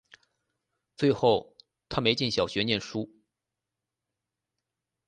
[0.97, 1.55] 最后
[1.87, 3.07] 她没进小学念书